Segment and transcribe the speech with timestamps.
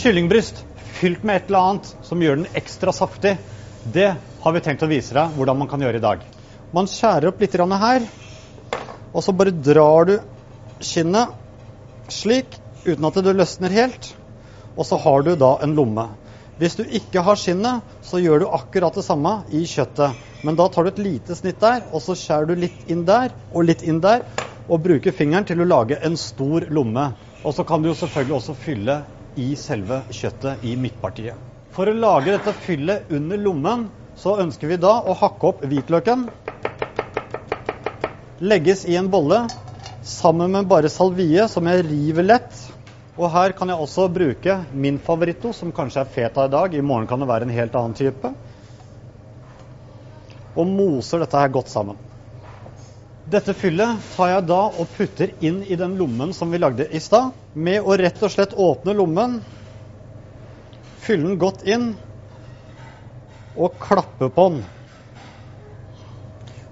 [0.00, 0.64] kyllingbryst
[0.96, 3.34] fylt med et eller annet som gjør den ekstra saftig,
[3.84, 6.22] det har vi tenkt å vise deg hvordan man kan gjøre i dag.
[6.72, 8.06] Man skjærer opp litt her,
[9.12, 10.16] og så bare drar du
[10.80, 11.36] skinnet
[12.08, 12.56] slik,
[12.86, 14.14] uten at det løsner helt.
[14.76, 16.06] Og så har du da en lomme.
[16.60, 20.16] Hvis du ikke har skinnet, så gjør du akkurat det samme i kjøttet.
[20.44, 23.34] Men da tar du et lite snitt der, og så skjærer du litt inn der
[23.52, 24.24] og litt inn der.
[24.70, 27.10] Og bruker fingeren til å lage en stor lomme.
[27.42, 29.00] Og så kan du jo selvfølgelig også fylle
[29.38, 31.36] i selve kjøttet i midtpartiet.
[31.70, 33.86] For å lage dette fyllet under lommen,
[34.18, 36.26] så ønsker vi da å hakke opp hvitløken.
[38.40, 39.44] Legges i en bolle
[40.02, 42.66] sammen med bare salvie, som jeg river lett.
[43.20, 46.74] Og her kan jeg også bruke min favoritto, som kanskje er feta i dag.
[46.74, 48.32] I morgen kan det være en helt annen type.
[50.56, 52.00] Og moser dette her godt sammen.
[53.30, 56.98] Dette fyllet tar jeg da og putter inn i den lommen som vi lagde i
[57.02, 57.30] stad.
[57.54, 59.36] Med å rett og slett åpne lommen,
[60.98, 61.92] fylle den godt inn
[63.54, 64.64] og klappe på den.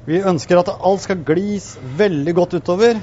[0.08, 2.98] Vi ønsker at alt skal glis veldig godt utover.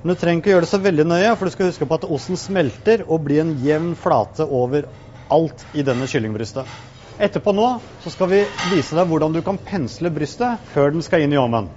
[0.00, 2.08] Men du trenger ikke gjøre det så veldig nøye, for du skal huske på at
[2.08, 4.88] osten smelter og blir en jevn flate over
[5.28, 6.72] alt i denne kyllingbrystet.
[7.20, 7.68] Etterpå nå
[8.00, 8.40] så skal vi
[8.72, 11.68] vise deg hvordan du kan pensle brystet før den skal inn i ovnen.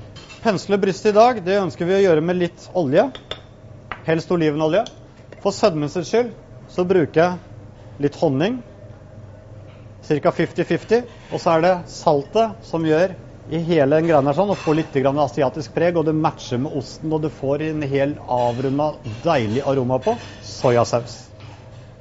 [0.44, 3.06] Pensle brystet i dag det ønsker vi å gjøre med litt olje,
[4.04, 4.82] helst olivenolje.
[5.40, 6.34] For sødmens skyld
[6.68, 8.58] så bruker jeg litt honning,
[10.04, 10.34] ca.
[10.36, 11.08] 50-50.
[11.32, 13.16] Og så er det saltet som gjør
[13.56, 15.96] i hele den greia sånn, og får litt asiatisk preg.
[15.96, 18.92] Og det matcher med osten, og du får en hel avrunda,
[19.24, 21.33] deilig aroma på soyasaus.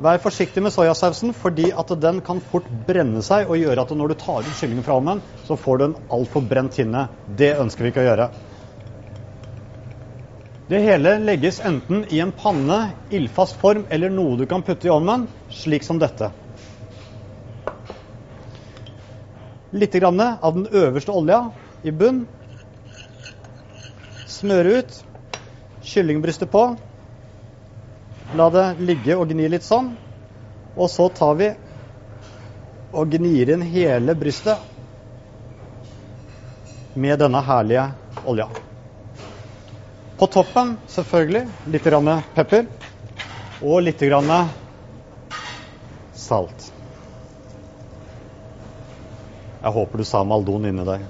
[0.00, 4.12] Vær forsiktig med soyasausen, fordi at den kan fort brenne seg og gjøre at når
[4.12, 7.08] du tar ut kyllingen fra ovnen, så får du en altfor brent hinne.
[7.26, 8.28] Det ønsker vi ikke å gjøre.
[10.72, 14.92] Det hele legges enten i en panne, ildfast form eller noe du kan putte i
[14.94, 16.30] ovnen, slik som dette.
[19.72, 21.42] Litt av den øverste olja
[21.84, 22.24] i bunn.
[24.28, 24.96] Smøre ut.
[25.82, 26.64] Kyllingbrystet på.
[28.36, 29.92] La det ligge og gni litt sånn.
[30.76, 31.50] Og så tar vi
[32.92, 34.58] og gnir inn hele brystet
[36.94, 37.86] med denne herlige
[38.28, 38.48] olja.
[40.16, 42.68] På toppen selvfølgelig litt grann pepper
[43.62, 44.32] og litt grann
[46.16, 46.68] salt.
[49.62, 51.04] Jeg håper du sa Maldon inni deg.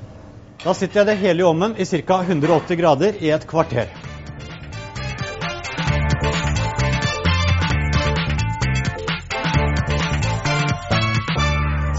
[0.62, 2.22] Da sitter jeg det hele i ovnen i ca.
[2.22, 4.01] 180 grader i et kvarter.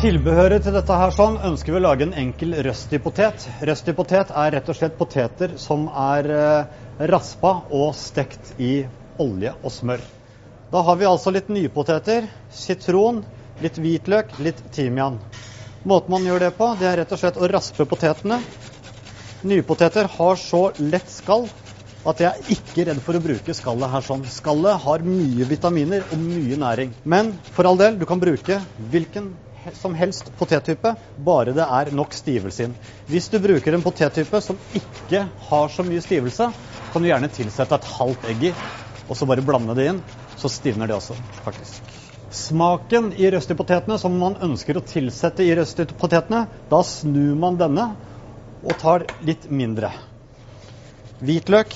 [0.03, 3.45] Tilbehøret til dette her sånn ønsker vi å lage en enkel røstig potet.
[3.63, 6.73] Røstig potet er rett og slett poteter som er eh,
[7.07, 8.81] raspa og stekt i
[9.23, 10.03] olje og smør.
[10.75, 13.21] Da har vi altså litt nypoteter, sitron,
[13.63, 15.21] litt hvitløk, litt timian.
[15.87, 18.41] Måten man gjør det på, det er rett og slett å raspe potetene.
[19.47, 21.47] Nypoteter har så lett skall
[22.03, 24.27] at jeg er ikke redd for å bruke skallet her sånn.
[24.27, 26.91] Skallet har mye vitaminer og mye næring.
[27.07, 28.59] Men for all del, du kan bruke
[28.91, 29.31] hvilken
[29.77, 32.77] som helst potettype, bare det er nok stivelse inn.
[33.09, 36.49] Hvis du bruker en potettype som ikke har så mye stivelse,
[36.93, 38.55] kan du gjerne tilsette et halvt egg i,
[39.07, 40.01] og så bare blande det inn.
[40.39, 41.93] Så stivner det også, faktisk
[42.33, 47.91] smaken i røstipotetene som man ønsker å tilsette i røstipotetene, da snur man denne
[48.63, 49.91] og tar litt mindre.
[51.23, 51.75] Hvitløk.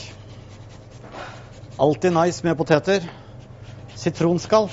[1.78, 3.06] Alltid nice med poteter.
[3.98, 4.72] Sitronskall.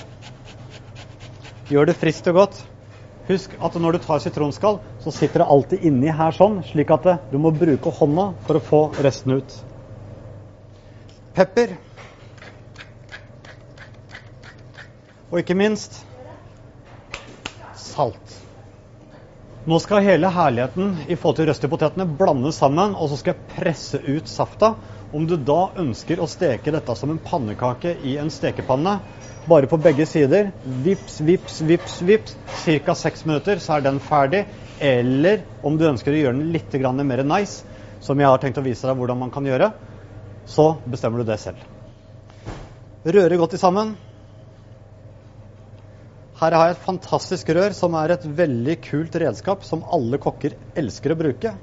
[1.69, 2.63] Gjør det friskt og godt.
[3.25, 7.07] Husk at når du tar sitronskall, så sitter det alltid inni her sånn, slik at
[7.31, 9.55] du må bruke hånda for å få resten ut.
[11.34, 11.73] Pepper.
[15.33, 16.03] Og ikke minst
[17.81, 18.37] salt.
[19.65, 24.01] Nå skal hele herligheten i forhold til røstipotetene blandes sammen, og så skal jeg presse
[24.04, 24.75] ut safta.
[25.15, 28.98] Om du da ønsker å steke dette som en pannekake i en stekepanne,
[29.49, 32.95] bare på begge sider, vips, vips, vips, vips, ca.
[32.97, 34.45] seks minutter, så er den ferdig.
[34.81, 36.73] Eller om du ønsker å gjøre den litt
[37.05, 37.65] mer nice,
[38.01, 39.71] som jeg har tenkt å vise deg hvordan man kan gjøre,
[40.47, 41.61] så bestemmer du det selv.
[43.05, 43.95] Røre godt i sammen.
[46.41, 50.57] Her har jeg et fantastisk rør som er et veldig kult redskap som alle kokker
[50.77, 51.55] elsker å bruke.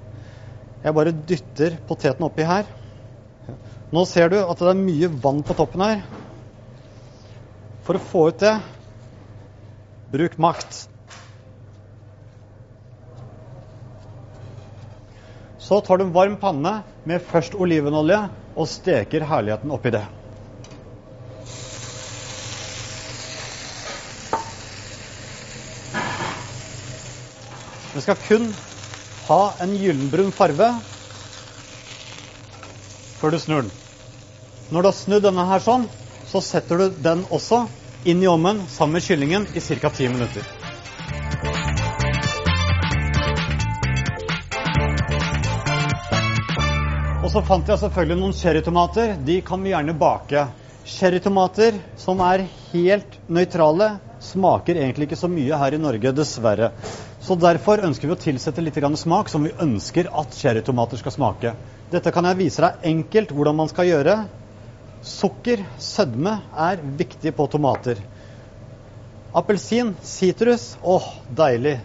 [0.81, 2.65] Jeg bare dytter poteten oppi her.
[3.91, 6.20] Nå ser du at det er mye vann på toppen her.
[7.85, 8.53] For å få ut det,
[10.13, 10.85] bruk makt.
[15.61, 18.19] Så tar du en varm panne med først olivenolje
[18.53, 20.03] og steker herligheten oppi det.
[27.91, 28.51] Den skal kun
[29.27, 30.69] ha en gyllenbrun farve
[33.21, 33.73] før du snur den.
[34.71, 35.89] Når du har snudd denne her sånn,
[36.31, 37.65] så setter du den også
[38.07, 39.89] inn i ovnen sammen med kyllingen i ca.
[39.89, 40.45] 10 minutter.
[47.21, 49.13] Og så fant jeg selvfølgelig noen cherrytomater.
[49.27, 50.47] De kan vi gjerne bake.
[50.87, 53.91] Cherrytomater som er helt nøytrale,
[54.23, 56.71] smaker egentlig ikke så mye her i Norge, dessverre.
[57.21, 61.53] Så derfor ønsker vi å tilsette litt smak som vi ønsker at cherrytomater skal smake.
[61.91, 64.15] Dette kan jeg vise deg enkelt hvordan man skal gjøre.
[65.01, 67.97] Sukker, sødme, er viktig på tomater.
[69.33, 71.79] Appelsin, sitrus, åh, deilig.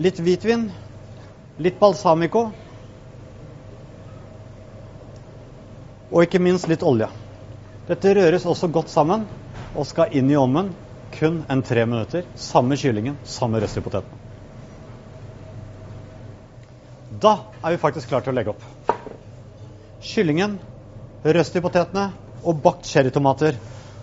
[0.00, 0.68] Litt hvitvin,
[1.60, 2.46] litt balsamico.
[6.08, 7.10] Og ikke minst litt olje.
[7.88, 9.26] Dette røres også godt sammen
[9.74, 10.70] og skal inn i ovnen
[11.18, 12.24] kun en tre minutter.
[12.36, 14.24] Samme kyllingen, samme røst i potetene.
[17.18, 17.34] Da
[17.64, 18.64] er vi faktisk klare til å legge opp.
[20.04, 20.58] Kyllingen,
[21.26, 22.06] røst i potetene
[22.48, 23.58] og bakt cherrytomater.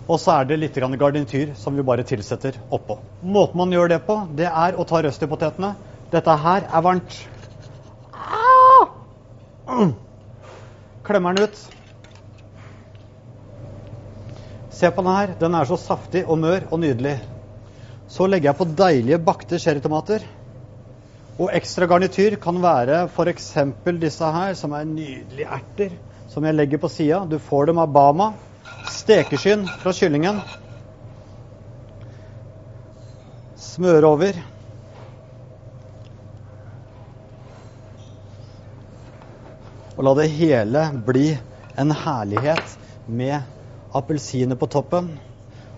[0.06, 3.00] Og så er det litt garnityr som vi bare tilsetter oppå.
[3.22, 5.74] Måten man gjør det på, det er å ta røst i potetene.
[6.12, 7.16] Dette her er varmt.
[11.06, 11.58] Klemmer den ut.
[14.70, 15.34] Se på den her.
[15.40, 17.18] Den er så saftig og mør og nydelig.
[18.06, 20.22] Så legger jeg på deilige bakte cherrytomater.
[21.36, 23.48] Og ekstra garnityr kan være f.eks.
[24.00, 25.96] disse her, som er nydelige erter.
[26.36, 27.22] Som jeg legger på sida.
[27.24, 28.34] Du får dem av Bama.
[28.92, 30.42] Stekeskinn fra kyllingen.
[33.56, 34.36] Smøre over.
[39.94, 41.30] Og la det hele bli
[41.80, 42.74] en herlighet
[43.08, 43.40] med
[43.96, 45.08] appelsiner på toppen,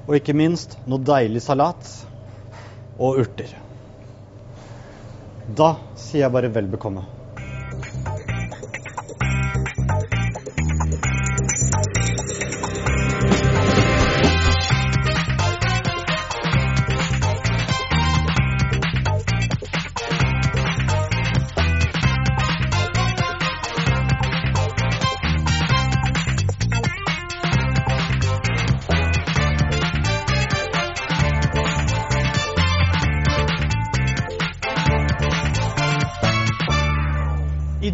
[0.08, 1.93] og ikke minst noe deilig salat
[2.99, 3.54] og urter.
[5.46, 7.06] Da sier jeg bare vel bekomme.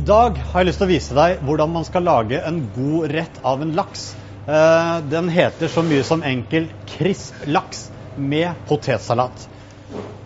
[0.05, 3.41] Dag har jeg lyst til å vise deg hvordan man skal lage en god rett
[3.47, 4.12] av en laks.
[4.45, 9.47] Eh, Den heter så mye som enkel krisp laks med potetsalat.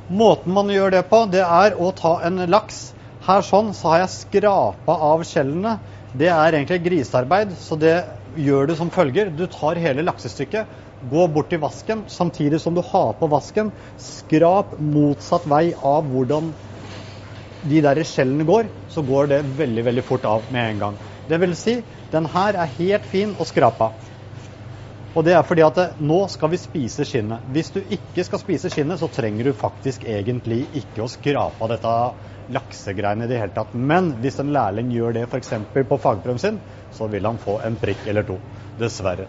[0.08, 2.92] Måten man gjør det på, det er å ta en laks.
[3.28, 5.78] Her sånn så har jeg skrapa av skjellene.
[6.16, 7.96] Det er egentlig grisearbeid, så det
[8.40, 9.30] gjør du som følger.
[9.36, 10.70] Du tar hele laksestykket,
[11.12, 13.70] går bort til vasken samtidig som du har på vasken.
[14.00, 16.54] Skrap motsatt vei av hvordan
[17.60, 21.00] de der skjellene går, så går det veldig veldig fort av med en gang.
[21.26, 21.80] Det vil si,
[22.12, 24.04] den her er helt fin å skrape av.
[25.16, 27.46] Og det er fordi at det, nå skal vi spise skinnet.
[27.50, 31.72] Hvis du ikke skal spise skinnet, så trenger du faktisk egentlig ikke å skrape av
[31.72, 31.94] dette
[32.54, 33.72] laksegreiene i det hele tatt.
[33.74, 35.56] Men hvis en lærling gjør det f.eks.
[35.74, 36.60] på fagprøven sin,
[36.94, 38.38] så vil han få en prikk eller to.
[38.78, 39.26] Dessverre.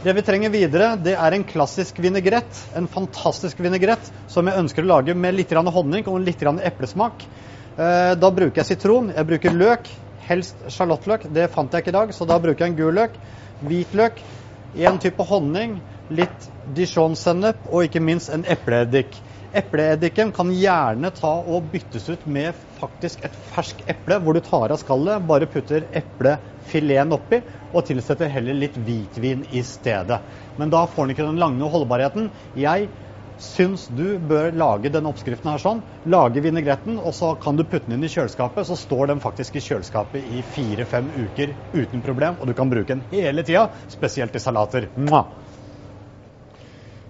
[0.00, 2.56] Det vi trenger videre, det er en klassisk vinaigrett.
[2.76, 7.24] En fantastisk vinaigrett som jeg ønsker å lage med litt honning og litt eplesmak.
[7.80, 9.08] Eh, da bruker jeg sitron.
[9.14, 9.88] Jeg bruker løk,
[10.28, 11.24] helst sjalottløk.
[11.32, 13.16] Det fant jeg ikke i dag, så da bruker jeg en gul løk.
[13.64, 14.20] Hvitløk,
[14.84, 15.78] en type honning,
[16.12, 19.16] litt dijon-sennep og ikke minst en epleeddik.
[19.56, 24.70] Epleeddiken kan gjerne ta og byttes ut med faktisk et ferskt eple, hvor du tar
[24.70, 27.40] av skallet, bare putter eplefileten oppi
[27.72, 30.20] og tilsetter heller litt hvitvin i stedet.
[30.60, 32.30] Men da får den ikke den lange holdbarheten.
[32.54, 32.92] Jeg
[33.40, 35.82] syns du bør lage denne oppskriften her sånn.
[36.12, 38.68] Lage vinegretten, og så kan du putte den inn i kjøleskapet.
[38.68, 42.92] Så står den faktisk i kjøleskapet i fire-fem uker uten problem, og du kan bruke
[42.92, 44.90] den hele tida, spesielt i salater.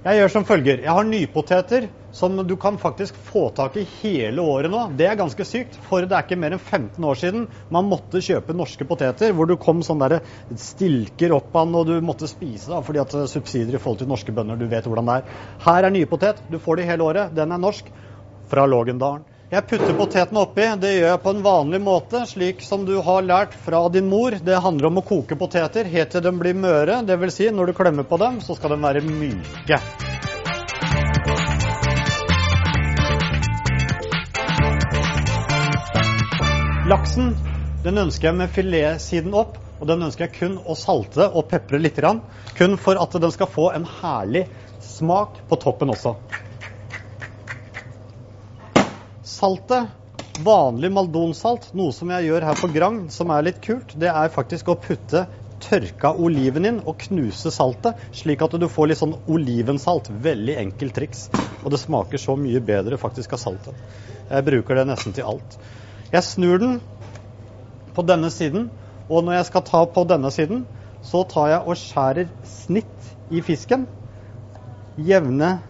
[0.00, 0.84] Jeg gjør som følger.
[0.86, 4.82] Jeg har nypoteter som du kan faktisk få tak i hele året nå.
[4.98, 8.22] Det er ganske sykt, for det er ikke mer enn 15 år siden man måtte
[8.24, 10.20] kjøpe norske poteter, hvor du kom sånn der
[10.58, 14.34] stilker opp an, og du måtte spise da, fordi at subsidier i forhold til norske
[14.34, 15.42] bønder, du vet hvordan det er.
[15.66, 17.34] Her er nye potet, Du får det hele året.
[17.34, 17.90] Den er norsk.
[18.50, 19.22] Fra Lågendalen.
[19.50, 20.64] Jeg putter potetene oppi.
[20.78, 24.38] Det gjør jeg på en vanlig måte, slik som du har lært fra din mor.
[24.46, 27.00] Det handler om å koke poteter helt til de blir møre.
[27.06, 27.34] Dvs.
[27.34, 29.82] Si, når du klemmer på dem, så skal de være myke.
[36.90, 37.36] Laksen
[37.84, 41.78] den ønsker jeg med filetsiden opp, og den ønsker jeg kun å salte og pepre
[41.78, 42.00] litt.
[42.58, 44.42] Kun for at den skal få en herlig
[44.82, 46.16] smak på toppen også.
[49.22, 49.96] Saltet
[50.40, 54.32] Vanlig maldonsalt, noe som jeg gjør her på Grang, som er litt kult, det er
[54.32, 55.26] faktisk å putte
[55.60, 60.08] tørka oliven inn og knuse saltet, slik at du får litt sånn olivensalt.
[60.24, 61.26] Veldig enkelt triks.
[61.60, 63.84] Og det smaker så mye bedre faktisk av saltet.
[64.30, 65.58] Jeg bruker det nesten til alt.
[66.10, 66.80] Jeg snur den
[67.94, 68.70] på denne siden,
[69.10, 70.64] og når jeg skal ta på denne siden,
[71.06, 73.86] så tar jeg og skjærer snitt i fisken.
[74.98, 75.60] Jevne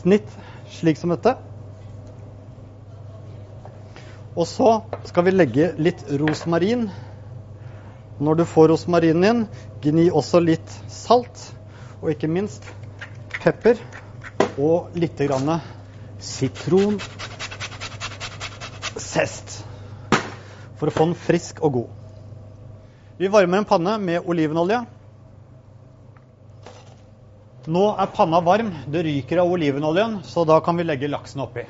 [0.00, 0.30] snitt,
[0.72, 1.34] slik som dette.
[4.38, 6.88] Og så skal vi legge litt rosmarin.
[8.18, 9.46] Når du får rosmarinen inn,
[9.82, 11.50] gni også litt salt.
[12.00, 12.64] Og ikke minst
[13.42, 13.80] pepper
[14.58, 15.58] og litt grann
[19.08, 19.64] sitronzest.
[20.78, 21.88] For å få den frisk og god.
[23.18, 24.84] Vi varmer en panne med olivenolje.
[27.68, 28.70] Nå er panna varm.
[28.86, 31.66] Det ryker av olivenoljen, så da kan vi legge laksen oppi.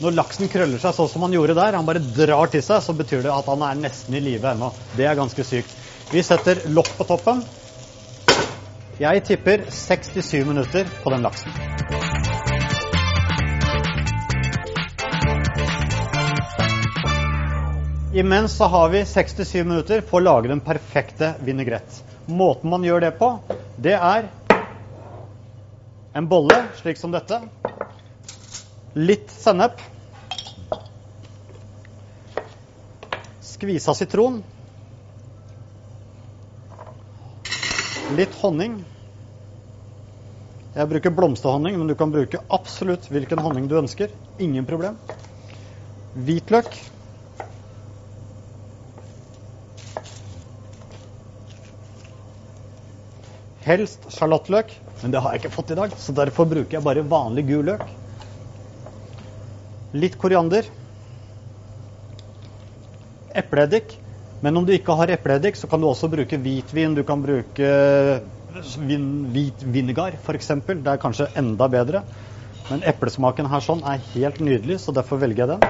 [0.00, 2.94] Når laksen krøller seg sånn som han gjorde der, han bare drar til seg, så
[2.96, 4.72] betyr det at han er nesten i live ennå.
[4.96, 5.74] Det er ganske sykt.
[6.10, 7.44] Vi setter lokk på toppen.
[9.00, 11.54] Jeg tipper 67 minutter på den laksen.
[18.12, 22.04] Imens så har vi 67 minutter på å lage den perfekte vinaigrette.
[22.28, 23.30] Måten man gjør det på,
[23.80, 24.28] det er
[26.12, 27.40] en bolle slik som dette.
[29.00, 29.80] Litt sennep.
[33.40, 34.42] Skvisa sitron.
[38.10, 38.80] Litt honning.
[40.74, 44.10] Jeg bruker blomsterhonning, men du kan bruke absolutt hvilken honning du ønsker.
[44.42, 44.96] Ingen problem.
[46.18, 46.74] Hvitløk.
[53.62, 54.74] Helst sjalottløk,
[55.04, 57.70] men det har jeg ikke fått i dag, så derfor bruker jeg bare vanlig gul
[57.70, 57.86] løk.
[59.94, 60.66] Litt koriander.
[63.38, 63.99] Epleeddik.
[64.40, 66.94] Men om du ikke har epleeddik, så kan du også bruke hvitvin.
[66.96, 67.70] Du kan bruke
[68.88, 70.48] vin, hvit vinegar, f.eks.
[70.64, 72.04] Det er kanskje enda bedre.
[72.70, 75.68] Men eplesmaken her sånn er helt nydelig, så derfor velger jeg den.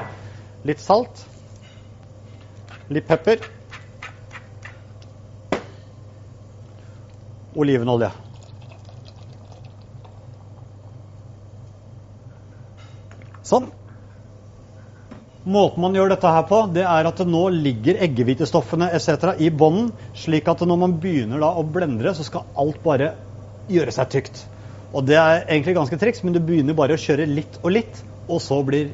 [0.71, 1.25] Litt salt.
[2.95, 3.43] Litt pepper.
[7.59, 8.13] Olivenolje.
[13.51, 13.73] Sånn.
[15.51, 19.33] Måten man gjør dette her på, det er at det nå ligger eggehvitestoffene etc.
[19.43, 23.09] i bånden, slik at når man begynner å blendre, så skal alt bare
[23.71, 24.45] gjøre seg tykt.
[24.95, 27.99] Og det er egentlig ganske triks, men du begynner bare å kjøre litt og litt,
[28.31, 28.93] og så blir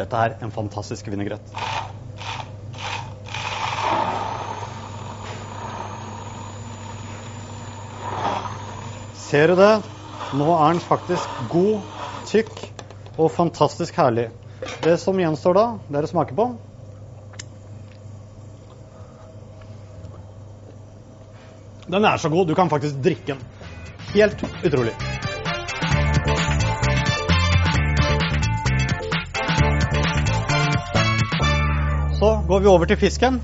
[0.00, 1.52] dette her en fantastisk vinaigrett.
[9.28, 9.72] Ser du det?
[10.40, 11.84] Nå er den faktisk god,
[12.32, 12.68] tykk
[13.18, 14.30] og fantastisk herlig.
[14.88, 16.44] Det som gjenstår da, det er å smake på.
[21.92, 23.42] Den er så god, du kan faktisk drikke den.
[24.14, 24.94] Helt utrolig.
[32.16, 33.42] Så går vi over til fisken.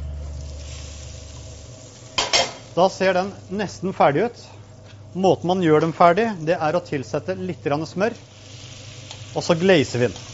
[2.73, 4.47] Da ser den nesten ferdig ut.
[5.13, 8.17] Måten man gjør den ferdig, det er å tilsette litt smør,
[9.37, 10.34] og så glazer vi den.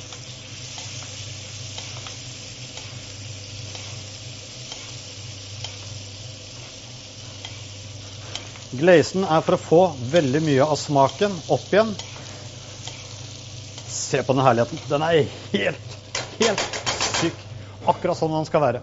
[8.80, 9.80] Glazen er for å få
[10.12, 11.92] veldig mye av smaken opp igjen.
[13.90, 14.80] Se på den herligheten.
[14.88, 15.20] Den er
[15.52, 15.96] helt,
[16.40, 16.66] helt
[17.20, 17.46] syk.
[17.88, 18.82] Akkurat sånn den skal være.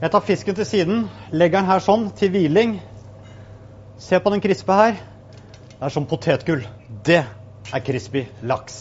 [0.00, 2.78] Jeg tar fisken til siden, legger den her sånn til hviling.
[4.00, 4.96] Se på den krispe her.
[5.74, 6.64] Det er som potetgull.
[7.04, 8.80] Det er crispy laks.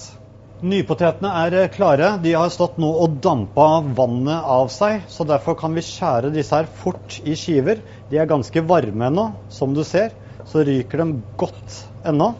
[0.60, 2.14] Nypotetene er eh, klare.
[2.24, 5.06] De har stått nå og dampa vannet av seg.
[5.08, 7.80] Så derfor kan vi skjære disse her fort i skiver.
[8.10, 10.14] De er ganske varme ennå, som du ser.
[10.50, 11.76] Så ryker de godt
[12.10, 12.32] ennå.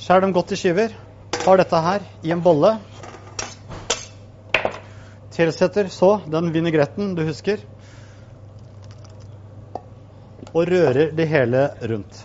[0.00, 0.94] Skjær dem godt i skiver.
[1.36, 2.76] Tar dette her i en bolle.
[5.36, 7.60] Tilsetter så den vinegretten du husker.
[10.54, 12.22] Og rører det hele rundt.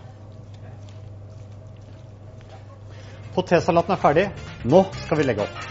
[3.35, 4.29] Potetsalaten er ferdig.
[4.63, 5.70] Nå skal vi legge opp.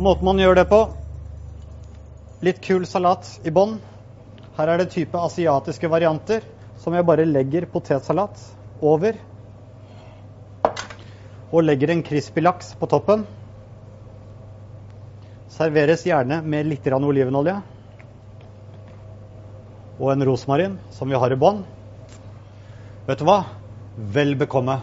[0.00, 0.80] Måten man gjør det på
[2.40, 3.74] Litt kul salat i bånn.
[4.56, 6.40] Her er det type asiatiske varianter
[6.80, 8.40] som jeg bare legger potetsalat
[8.80, 9.18] over.
[11.52, 13.26] Og legger en crispy laks på toppen.
[15.52, 17.58] Serveres gjerne med litt olivenolje.
[20.00, 21.60] Og en rosmarin, som vi har i bånn.
[23.04, 23.42] Vet du hva?
[24.16, 24.80] Vel bekomme.